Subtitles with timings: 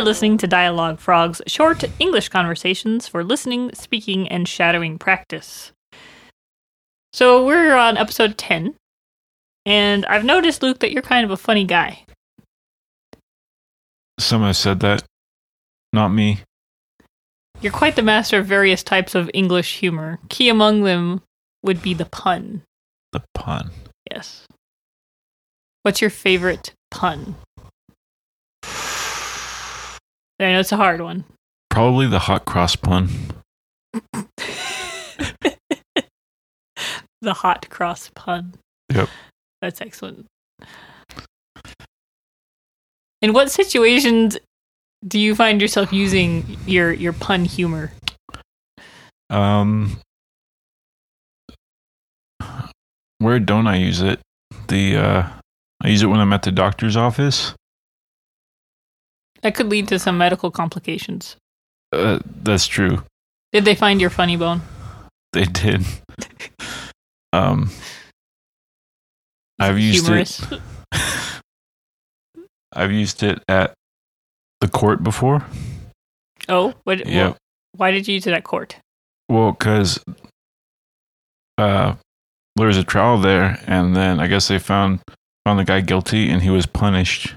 [0.00, 5.72] are listening to Dialogue Frog's short English conversations for listening, speaking, and shadowing practice.
[7.12, 8.76] So we're on episode 10,
[9.66, 12.04] and I've noticed, Luke, that you're kind of a funny guy.
[14.18, 15.02] Someone said that.
[15.92, 16.40] Not me.
[17.60, 20.18] You're quite the master of various types of English humor.
[20.30, 21.20] Key among them
[21.62, 22.62] would be the pun.
[23.12, 23.70] The pun.
[24.10, 24.46] Yes.
[25.82, 27.34] What's your favorite pun?
[30.40, 31.24] I know it's a hard one.
[31.68, 33.08] Probably the hot cross pun.
[37.20, 38.54] the hot cross pun.
[38.92, 39.08] Yep.
[39.60, 40.26] That's excellent.
[43.20, 44.38] In what situations
[45.06, 47.92] do you find yourself using your your pun humor?
[49.28, 49.98] Um,
[53.18, 54.20] where don't I use it?
[54.68, 55.28] The uh,
[55.82, 57.54] I use it when I'm at the doctor's office.
[59.42, 61.36] That could lead to some medical complications.
[61.92, 63.02] Uh, that's true.
[63.52, 64.62] Did they find your funny bone?
[65.32, 65.84] They did.
[67.32, 67.70] um,
[69.58, 70.40] I've used Humorous.
[70.52, 70.60] it.
[72.72, 73.74] I've used it at
[74.60, 75.44] the court before.
[76.48, 77.06] Oh, what?
[77.06, 77.32] Yeah.
[77.32, 78.76] wh- why did you use it at court?
[79.28, 80.00] Well, because
[81.58, 81.94] uh,
[82.56, 85.00] there was a trial there, and then I guess they found
[85.44, 87.34] found the guy guilty, and he was punished.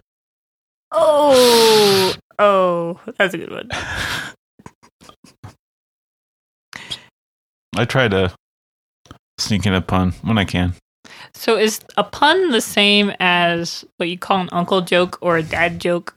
[0.94, 3.70] Oh, oh, that's a good one.
[7.76, 8.32] I try to
[9.40, 10.76] sneak in a pun when I can.
[11.34, 15.44] So is a pun the same as what you call an uncle joke or a
[15.44, 16.16] dad joke?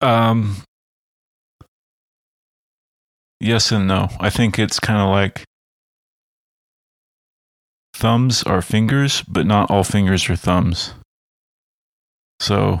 [0.00, 0.62] Um,
[3.40, 4.08] yes and no.
[4.18, 5.44] I think it's kind of like
[7.94, 10.94] thumbs are fingers, but not all fingers are thumbs.
[12.40, 12.80] So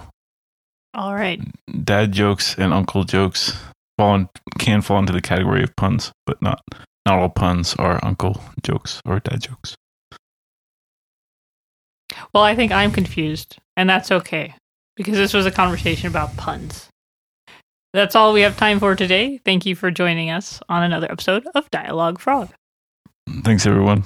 [0.94, 1.40] All right.
[1.84, 3.56] dad jokes and uncle jokes
[3.98, 6.62] fall in, can fall into the category of puns, but not
[7.06, 9.76] not all puns are uncle jokes or dad jokes.
[12.32, 14.54] Well, I think I'm confused, and that's okay
[14.96, 16.88] because this was a conversation about puns.
[17.92, 19.40] That's all we have time for today.
[19.44, 22.50] Thank you for joining us on another episode of Dialogue Frog.
[23.42, 24.04] Thanks everyone.